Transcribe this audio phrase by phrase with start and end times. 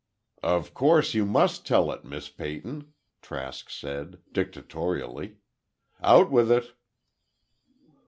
[0.41, 5.37] "Of course you must tell it, Miss Peyton," Trask said, dictatorially.
[6.01, 6.73] "Out with it!"